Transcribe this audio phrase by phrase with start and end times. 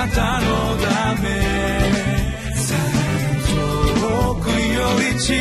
[0.00, 0.46] なたの
[0.78, 1.28] ため。
[4.00, 5.34] 遠くより近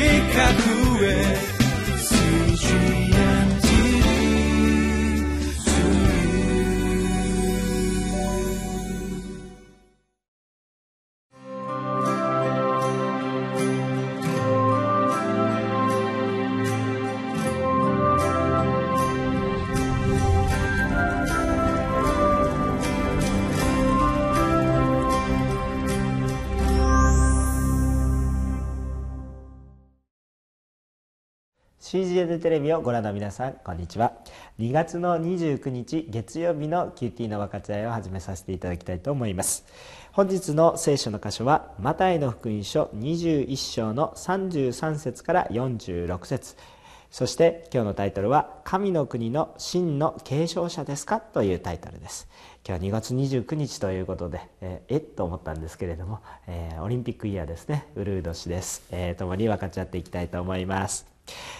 [0.63, 0.68] く。
[31.89, 34.13] CGN テレビをご覧の皆さんこんにちは。
[34.59, 39.65] 2月の29日月曜日の QT の分かち合いを始めさせていただきたいと思います。
[40.11, 46.55] 本日の聖書の箇所はマタイの福音書21章の33節から46節。
[47.09, 52.29] そして今日のタイトルは「神の国の真の継承者ですか?」というタイトルです。
[52.67, 57.87] 今日は2月29日ということでえ、えっと思ったんですけれども、えー、オリンピックイヤーですね。
[57.95, 61.07] ウルー年です、えー、共に分かち合っていきたいと思います。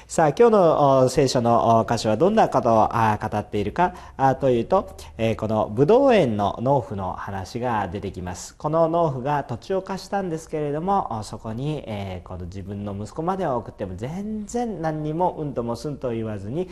[0.10, 3.94] さあ、今日の聖書の箇所はどんなことを語っているか
[4.42, 4.96] というと、
[5.38, 8.56] この武道園の農夫の話が出てきます。
[8.56, 11.86] この農夫が土地を貸したんですけれども、そこに
[12.24, 16.72] この自分の息子までは送っても全然何にもうんともすんと言わずに、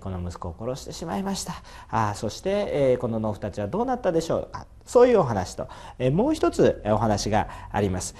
[0.00, 2.14] この息子を殺してしまいました。
[2.14, 4.66] そして、この農夫たちはどうなったでしょうか。
[4.86, 5.68] そういうお話と、
[6.12, 8.14] もう一つお話があります。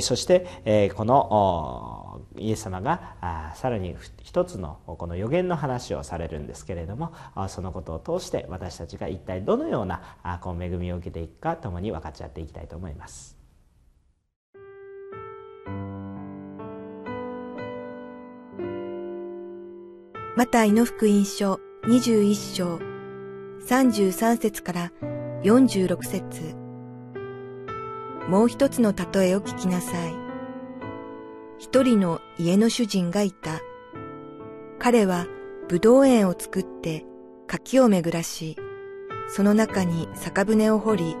[0.00, 7.12] そして、このイエス様がさらに一つのこの予言の話をされるんですけれども
[7.48, 10.00] そのことを通して私たちが一体どのような
[10.40, 13.36] こう恵みを受けていくか共に分かち合っていきたいと思います。
[20.36, 22.78] マタイの福音書21章
[23.68, 24.92] 33節から
[25.44, 26.56] 46節
[28.28, 30.14] もう一つの例えを聞きなさい。
[31.58, 33.60] 一人の家の主人がいた。
[34.84, 35.26] 彼は
[35.70, 37.06] 葡萄園を作って
[37.46, 38.54] 柿を巡らし、
[39.30, 41.16] その中に酒舟を掘り、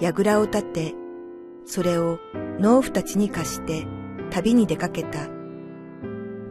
[0.00, 0.94] 櫓を立て、
[1.64, 2.18] それを
[2.60, 3.86] 農夫たちに貸して
[4.28, 5.30] 旅に出かけた。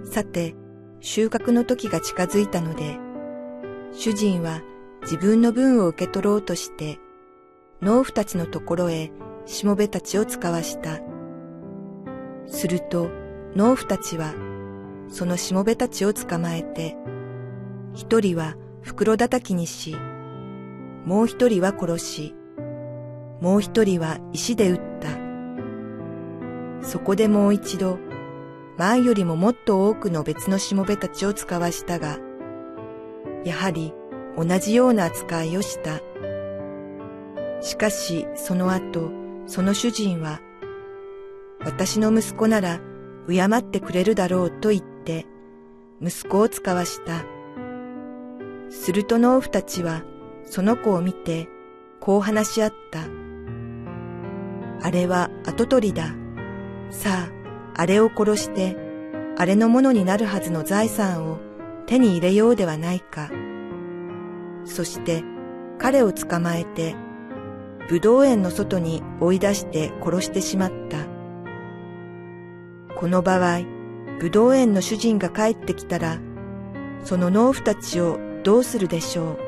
[0.03, 0.55] さて、
[1.01, 2.97] 収穫の時が近づいたので、
[3.91, 4.63] 主人は
[5.03, 6.97] 自分の分を受け取ろうとして、
[7.83, 9.11] 農夫たちのところへ
[9.45, 10.99] しもべたちを使わした。
[12.47, 13.11] すると
[13.55, 14.33] 農夫たちは
[15.13, 16.97] そのしもべたちを捕まえて、
[17.93, 19.95] 一人は袋叩きにし、
[21.05, 22.35] もう一人は殺し、
[23.39, 25.09] もう一人は石で撃った。
[26.81, 27.99] そこでもう一度、
[28.79, 32.17] 前よりももっと多くの別のしもべたちを使わしたが、
[33.45, 33.93] やはり
[34.35, 36.01] 同じような扱いをした。
[37.61, 39.11] しかしその後、
[39.45, 40.41] その主人は
[41.63, 42.79] 私の息子なら
[43.27, 45.25] 敬ってくれるだろうと言ったて、
[46.01, 47.23] 息子を使わした。
[48.69, 50.03] すると農夫たちは
[50.45, 51.47] その子を見て、
[51.99, 53.01] こう話し合った。
[54.81, 56.13] あれは跡取りだ。
[56.89, 57.29] さ
[57.75, 58.77] あ、あれを殺して、
[59.37, 61.39] あれのものになるはずの財産を
[61.85, 63.29] 手に入れようではないか。
[64.65, 65.23] そして
[65.77, 66.95] 彼を捕まえて、
[67.89, 70.97] 武道園の外に追い出して殺してしまった。
[72.95, 73.61] この場合、
[74.19, 76.19] 武道園の主人が帰ってきたら、
[77.03, 79.39] その農夫たちをどうするでしょう。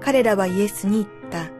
[0.00, 1.50] 彼らはイエスに言った。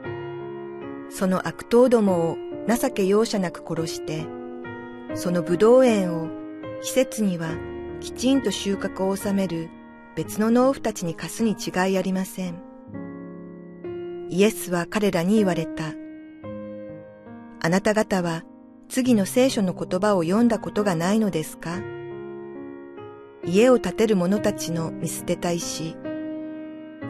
[1.11, 2.37] その悪党どもを
[2.69, 4.27] 情け容赦なく殺して、
[5.15, 6.29] その武道園を
[6.83, 7.51] 季節には
[8.01, 9.71] きちんと収穫を収める
[10.15, 12.61] 別の農夫たちに貸すに違いありません。
[14.29, 15.93] イエスは彼らに言われた。
[17.61, 18.43] あなた方は
[18.89, 21.81] 次の聖書の言葉を読んだことがないのですか？
[23.45, 25.97] 家を建てる者たちの見捨てた石。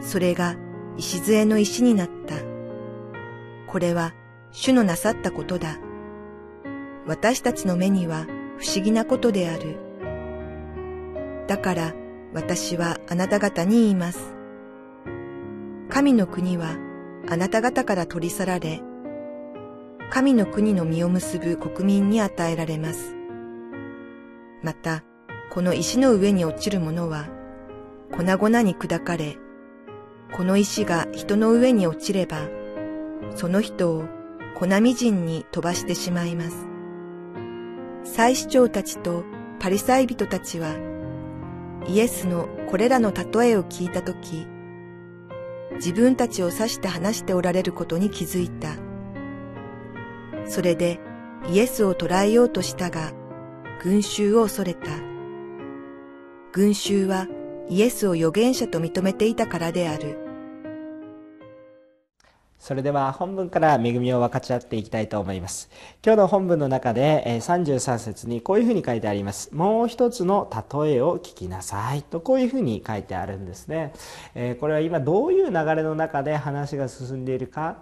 [0.01, 0.55] それが
[0.97, 2.35] 礎の石になった。
[3.67, 4.13] これは
[4.51, 5.77] 主のなさったことだ。
[7.05, 8.25] 私たちの目には
[8.57, 9.77] 不思議なことである。
[11.47, 11.93] だから
[12.33, 14.33] 私はあなた方に言います。
[15.89, 16.75] 神の国は
[17.29, 18.81] あなた方から取り去られ、
[20.09, 23.15] 神の国の実を結ぶ国民に与えられます。
[24.63, 25.03] また、
[25.49, 27.27] この石の上に落ちるものは、
[28.11, 29.37] 粉々に砕かれ、
[30.35, 32.47] この石が人の上に落ちれば、
[33.35, 34.05] その人を
[34.55, 36.67] 粉みじんに飛ばしてしまいます。
[38.03, 39.25] 祭司長たちと
[39.59, 40.75] パリサイ人たちは、
[41.85, 44.47] イエスのこれらの例えを聞いたとき、
[45.75, 48.86] 自分たちを指して話しておられることに気づいた。
[50.47, 50.99] それで
[51.49, 53.11] イエスを捕らえようとしたが、
[53.83, 54.89] 群衆を恐れた。
[56.51, 57.27] 群衆は
[57.69, 60.26] イエスを預言者と認めていたからである。
[62.67, 65.69] それでは本文から恵みを分かち合っていきたいと思います。
[66.05, 69.55] 今日の本文の中で33節にこういうふうに書いてあります。
[69.55, 72.01] もう一つの例えを聞きなさい。
[72.01, 73.93] とこういうふうに書いてあるんですね。
[74.59, 77.77] これは今どういう流れの中で話が進んでいるか。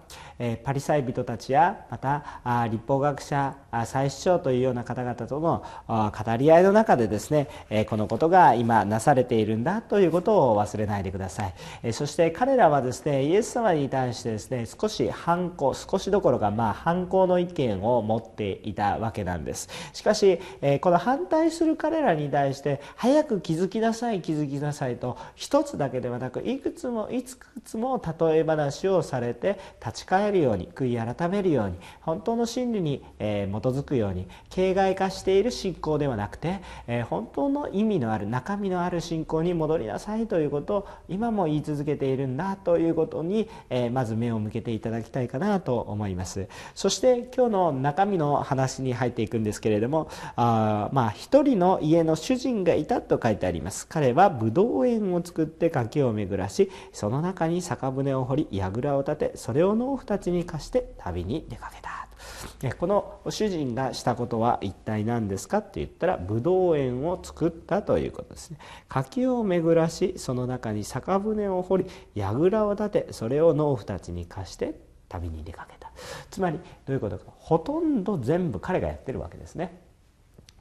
[0.63, 3.55] パリサイ人たちやまた立法学者
[3.85, 7.47] 祭司長というような方々との語り合いの中でですね
[7.89, 11.91] このことが今なされているんだということを忘れないでください。
[11.91, 19.69] そして彼らはですねイエス様に対してですね少し反抗少しどころかまあ反抗の意見を持っていたわけなんです。
[19.93, 46.47] しかしえこの反対する彼らに対して早く気づきなさい気づきなさいと一つだけではなくいくつもいくつも例え話をされて立ち返るように悔い改めるように本当の真理にえ基づくように形骸化している信仰ではなくてえ本当の意味のある中身のある信仰に戻りなさいということを今も言い続けているんだということにえまず目を向けけていただきたいかなと思います。
[46.73, 53.87] そして今日の中身の話に入っていくんですけれどもあまあ一人の家の主人がいたと書いてあります。
[53.87, 62.04] 彼はブドウ園を作って崖を巡らしその中に酒舟を掘り櫓を建てそれを農夫たちに貸して旅に出かけた。
[62.77, 68.57] この主人がしたことは一体何ですかって言ったらブドウ園を作ったということですね。
[68.87, 71.85] 柿を巡らしその中に酒舟を掘り
[72.15, 74.75] 櫓を立てそれを農夫たちに貸して
[75.09, 75.91] 旅に出かけた。
[76.29, 79.84] つまりどういうことかほとんど全部彼がやってるわけですね。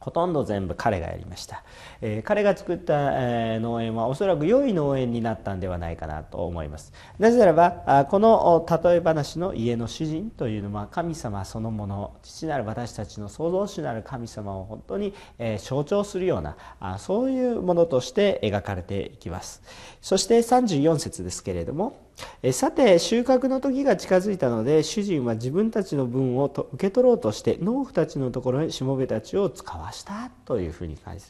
[0.04, 1.64] ほとんど全部彼がやりました、
[2.02, 6.92] えー、彼が作った、えー、農園はおそらく良い農園になったんではないかなと思います。
[7.18, 19.62] なぜならばあこの例え話の家の主人というのは神様そのもの父なる私たちの創造主なる神様を本当に、えー、象徴するようなあそういうものとして描かれていきます。
[20.02, 22.03] そして34節ですけれども
[22.52, 31.22] さて収穫の時が近づいたので主人は自分たちの分をと受け取ろうとして農夫たちのところにしもべたちを使わしたというふうに書いて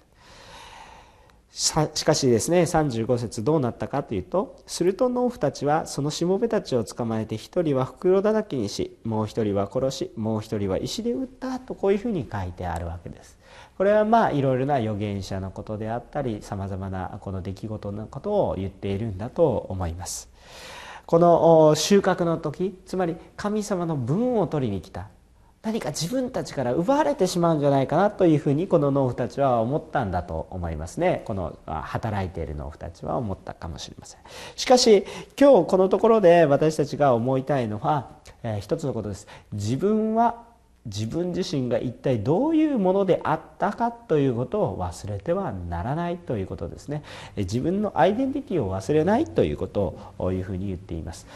[1.54, 13.38] しかしですね35節どうなったかというとすると農夫たちはそのしもべたちを捕まえて一人は袋叩きにしもう一人は殺しもう一人は石で撃ったとこういうふうに書いてあるわけです。
[13.78, 20.28] これはまあいろいろな預言者のことであったりさまざまなこの出来事のことを言っているんだと思います。
[21.06, 25.08] この収穫の時つまり神様の分を取りに来た。
[25.62, 31.22] 何か自分たちから奪われてしまうんじゃないかなというふうにこの農夫たちは思ったんだと思いますね。
[31.24, 34.20] この働いている農夫たちは思ったかもしれません。
[34.56, 35.06] しかし
[35.40, 38.10] 今日このところで私たちが思いたいのは、
[38.42, 39.26] えー、一つのことです。
[39.52, 40.53] 自分は
[40.86, 47.02] 自分自身が一体どういうものであったかということを忘れてはならないということですね。
[47.36, 51.26] 自分のアイデンティティを忘れないということをいうふうに言っています。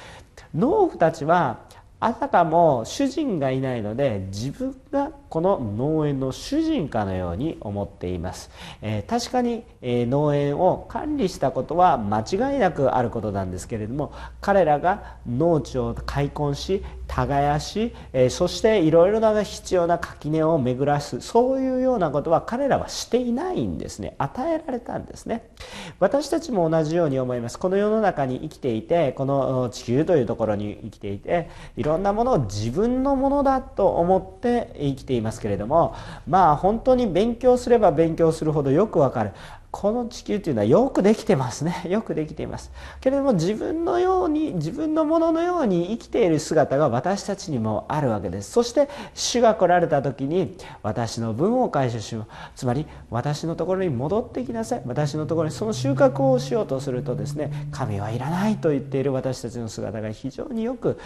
[0.54, 1.60] 農夫たちは
[2.00, 8.50] あたかも主人がいないので自分がこの農園の主人かのように思っています、
[8.82, 24.14] えー、確かに、えー、農園を管理したことは間違いなくあることなんですけれども彼らが農地を開墾し耕し、えー、そしていろいろな必要な垣根を巡らすそういうようなことは彼らはしていないんですね。
[24.18, 25.50] 与えられたんですね。
[25.98, 27.58] 私たちも同じように思います。
[27.58, 35.94] この世の中に生きていてこの地球というところに生きていていろんなものを自分のものだと思って生きていますけれども
[36.26, 39.32] まあ本当に勉強すれば勉強するほどよくわかる。
[39.70, 41.84] この地球というのはよくできてますね。
[41.88, 42.70] よくできています。
[43.00, 48.50] けれども自分のように自分のもののように生きている姿が私たちにもあるわけです。
[48.50, 52.24] そして主が来られた時に私の分を回収しよう。
[52.56, 54.82] つまり私のところに戻ってきなさい。
[54.86, 60.98] 私のところにその収穫をしようとするとですね神はいらないと言っている私たちの姿が非常によく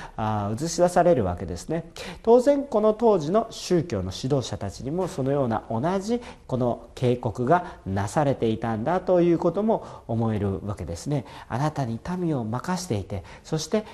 [0.56, 1.90] 映し出されるわけですね。
[2.22, 13.84] 当然この当時の宗教の指導者たちにもそのような同じこの警告がなされていいたんだということも思えるわけですねあなたに民を任していてそして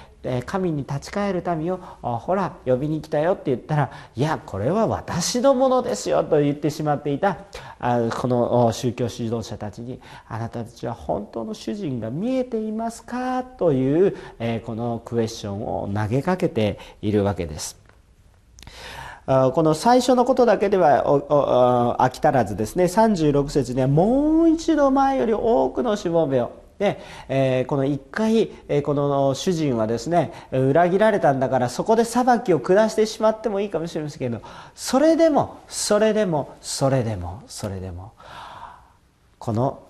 [0.46, 7.38] 神に立ち返る民をほら呼びに来たよって言ったらいやこれは私のものですよと言ってしまっていた
[8.16, 14.16] この宗教指導者たちにあなたたちは本当の主人が見えていますかという
[14.64, 17.78] このクエスチョンを投げかけているわけです。
[19.28, 22.84] この最初のことだけでは飽き足らずですね。
[22.84, 26.50] 36節にはもう一度前より多くのしもべを。
[26.78, 34.40] で、えー、この一回、え、この主人はですね裏切られたんだからそこで裁きを下してしまってもいいかもしれませんけど
[34.76, 38.12] それでもそれでもそれでもそれでも
[39.40, 39.82] この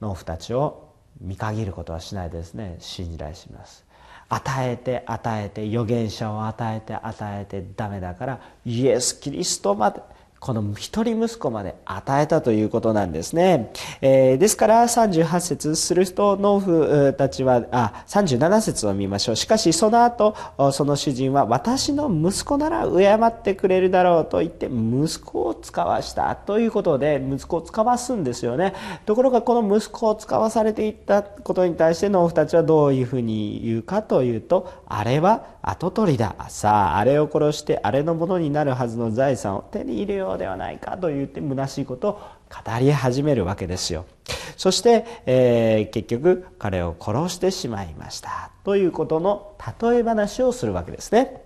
[0.00, 0.88] 農夫たちを
[1.20, 2.76] 見限ることはしないでですね。
[2.80, 3.84] 信じられします。
[4.34, 10.00] 与えて与えて預言者を与えて与えてダメだからイエス・キリストまで。
[10.42, 13.70] この一人息子まで与えたということなんですね。
[14.00, 19.36] えー、ですから38節すると農夫たちは、あ、37節を見ましょう。
[19.36, 20.34] しかしその後、
[20.72, 28.74] その主人は私の息子なら敬ってくれるだろうと言って息子を使わしたということで息子を使わすんですよね。
[29.06, 36.34] ところがこの息子を使わされていったことに対して農夫たちはどういうふうに言うかというと、あれは跡取りだ。
[36.48, 44.04] さあ、あれを殺してあれのものになるはずの財産を手に入れようではないかと言って虚しいことを語り始めるわけですよ。
[44.56, 48.50] そして、えー、結局彼を殺してしまいました。
[48.64, 51.41] ということの例え話をするわけですね。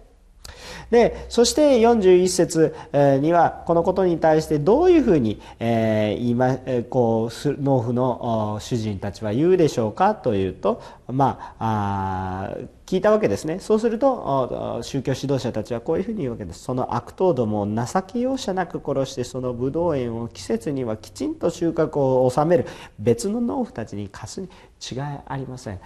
[0.90, 2.74] でそして41節
[3.20, 10.14] にはこのことに対してどういうふうに、えー、今こう農夫の主人たちは言うでしょうか？
[10.14, 13.58] というとまああ聞いたわけですね。
[13.58, 16.62] そうすると宗教指導者たちはこういうふうに言うわけです。
[16.62, 22.66] その悪党どもを情け容赦なく殺してそのブドウ園を季節にはきちんと収穫を収める。
[23.00, 25.80] 別の農夫たちに貸すに違いありません。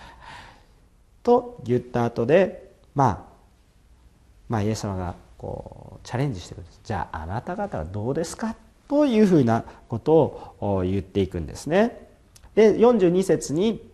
[1.22, 3.29] と言った後でまあ
[4.50, 8.56] まあ、イエス様がこうチャレンジしてくるじゃああなた方はどうですか？
[8.88, 12.08] というふうなことを言っていくんですね。
[12.56, 13.88] で42節に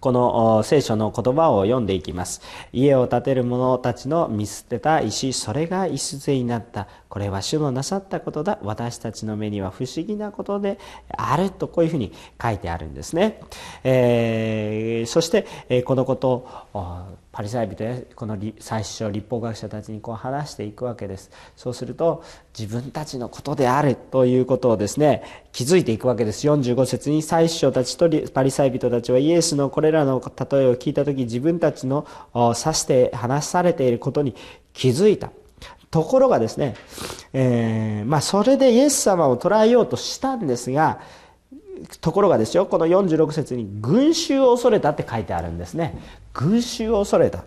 [0.00, 2.40] この聖書の言葉を読んでいきます。
[2.72, 6.86] 家を建てる者たちの見捨てた石、それが礎になった。
[7.08, 8.58] これは主のなさったことだ。
[8.62, 10.78] 私たちの目には不思議なことで
[11.16, 13.40] あるとこういうふうに書いてあるんですね。
[13.82, 22.24] えー、そして、このことをパリサイ人やこの最初立法学者たちにこう話していくわけですそうすると
[22.58, 32.04] 自分たちのことであるということをですね気づいていくわけです45節に最初たちとパリサイ人たちはイエスのこれらの例えを聞いた時自分たちの
[32.34, 34.34] 指して話されていることに
[34.72, 35.30] 気づいた。
[35.92, 36.74] ところがですね、
[37.32, 40.98] えー、まあそれでイエス様を捉えようとしたんですが
[42.00, 45.96] ところがですよこの46節に「群衆を恐れた」って書いてあるんですね。
[46.32, 47.44] 群衆を恐れた。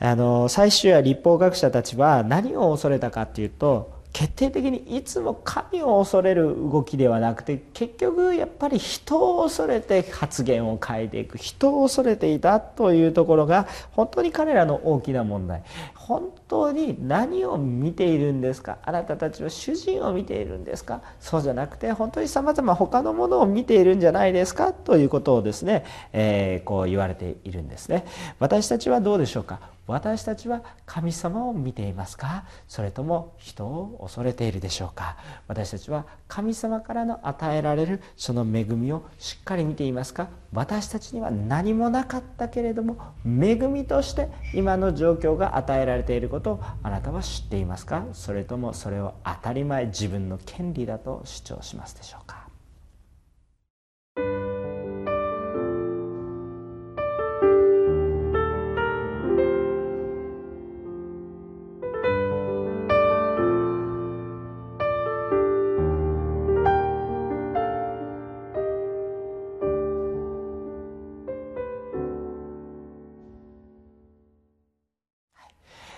[0.00, 15.62] あの最終や立法学者たちは何を恐れたかっていうと決定的にいつも神を恐れる動きではなくて結局やっぱり人を恐れて発言を変えていく人を恐れていたというところが本当に彼らの大きな問題。
[16.06, 18.78] 本当に何を見ているんですか？
[18.82, 21.00] あなたたちは主人を見ているんですか？
[21.20, 24.72] そうじゃなくて本当にさまざま他のものを見ているんじゃないですか？
[24.72, 28.04] ということをですね、えー、こう言われているんですね。
[28.40, 29.60] 私たちはどうでしょうか？
[29.88, 32.44] 私たちは神様を見ていますか？
[32.68, 35.16] それとも人を恐れているでしょうか？
[35.48, 40.28] 私たちは神様からの与えられるその恵みをしっかり見ていますか？
[40.52, 48.04] 私たちには何もなかったけれども恵みとして今の状況が与えられられていることをあなたは知っていますか？
[48.14, 52.41] それともそれを当たり前自分の権利だと主張しますでしょうか？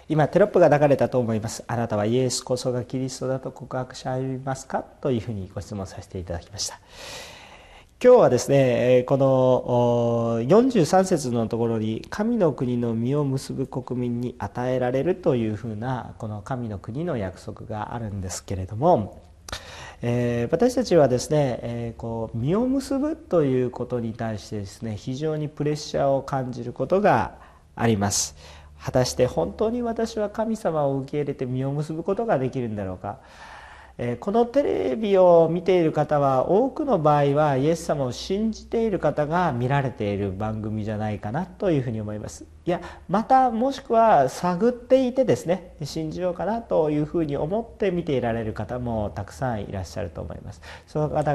[0.08, 1.64] 今テロップが流れたと思います。
[1.66, 4.82] あなたはイエスこそがキリストだと告白し歩みますか？
[4.82, 6.78] というふうにご質問させていただきました。
[8.02, 19.22] 今日はですねこの43節のところに神の国の実を結ぶ国民に与えられるというふうなこの神の国の約束があるんですけれども
[20.06, 27.38] えー、私たちはですね、えー、こう実を結ぶということに対してですね非常にプレッシャーを感じることが
[27.74, 28.36] あります。
[28.84, 33.18] 果たして本当に私は神様を受け入れて実を結ぶことができるんだろうか。
[34.18, 42.44] このテレビを見ている方は多くの場合はイエス様を信じている方が見られている番組じゃないかなというふうに思います。
[42.66, 50.60] いやまたもしくは探っていてですね信じようかなというふうに思って見ていられる方もたくさんいらっしゃると思います。
[50.88, 51.32] その方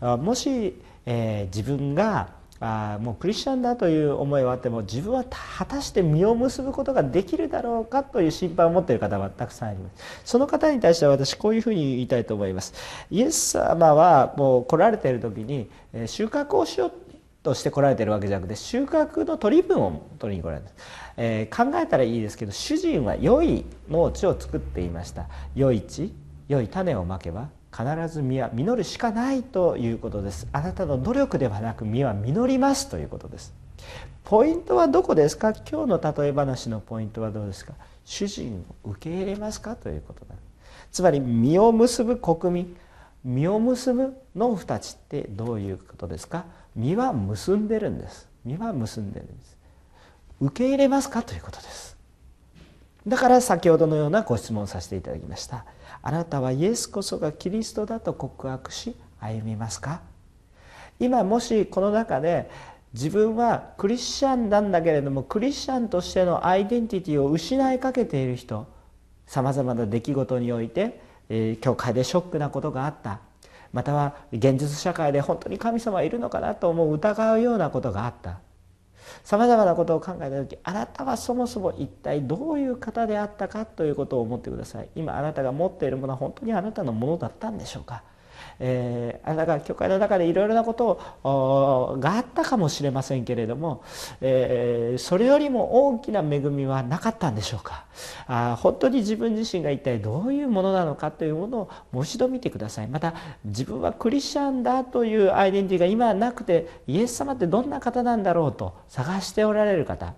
[0.00, 10.22] 々もし、えー、自分があもうクリスチャンだという思いはあっても自分は果たして実を結ぶことができるだろうかという心配を持っている方はたくさんあります。
[10.24, 12.74] その方に対しては私こういうふうに言いたいと思います
[13.10, 15.70] イエス様はもう来られている時に
[16.06, 16.92] 収穫をしよう
[17.42, 20.66] として来られてるわけじゃなくて収穫の取り分を取りに来られる
[21.20, 25.26] えー、考えたらいいですけど主人は良い農地を作っていました。
[25.54, 26.14] 良い地
[26.46, 30.48] 良い種をまけば必ず実は実るしかないということです。
[30.50, 33.54] あなたの努力ではなく実は実りますということです。
[34.24, 35.52] ポイントはどこですか？
[35.52, 37.74] 今日の例え話のポイントはどうですか？
[38.04, 40.34] 主人を受け入れますかということだ。
[40.90, 42.76] つまり実を結ぶ国民
[43.24, 46.46] 実を結ぶ農夫たちってどういうことですか？
[46.74, 48.28] 実は結んでるんです。
[48.44, 49.56] 実は結んでるんです。
[50.40, 51.96] 受け入れますかということです。
[53.06, 55.64] だから先ほどのようなご質問をさせていただきました。
[56.02, 60.00] あなたはイエスこそがキリストだと告白し歩みますか？
[61.00, 62.50] 今もしこの中で
[62.92, 68.66] 自分はクリスチャンなんだけれどもクリスチャンとしてのアイデンティティを失いかけている人
[69.26, 73.20] さまざまな出来事において、えー、教会でショックなことがあった。
[73.70, 78.38] または現実社会で本当に神様はいるのかなと思う疑うようなことがあった。
[79.24, 84.88] さまざまなことを考えた時あなたはそもそも一体どういう方であったかということを思ってください。
[84.94, 88.02] 今あなたが持っているものは本当にあなたのものだったんでしょうか。
[88.60, 93.82] えー、あなたが教会の中でいろいろなことをがあったかもしれませんけれども、
[94.20, 97.86] えー、それよりも大きな恵みはなかったんでしょうか。
[98.26, 102.88] あ本当に自分自身が一体どういうものなのかというものをもう一度見てください。
[102.88, 103.14] また
[103.44, 110.14] 自分はクリスチャンだというアイデンティティが今なくてイエス様ってどんな方なんだろうと探しておられる方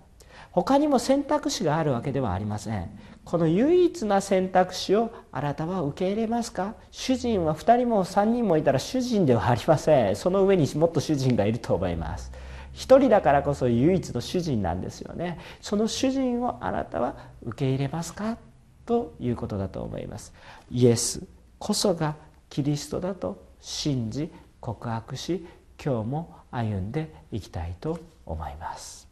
[0.53, 2.91] 他にも選択肢があるわけではありません。
[3.25, 6.75] この唯一な選択肢をあなたは受け入れますか？
[6.91, 10.17] 主人は2人も3人もいたら主人ではありません。
[10.17, 12.33] その上にもっと主人がいると思います。
[12.73, 15.39] 一人だからこそ唯一の主人なんですよね。
[15.61, 18.39] その主人をあなたは受け入れますか？
[18.87, 20.33] ということだと思います。
[20.71, 21.23] イエス
[21.59, 22.17] こそが
[22.49, 25.47] キリストだと信じ告白し
[25.83, 29.10] 今日も歩んでいきたいと思います。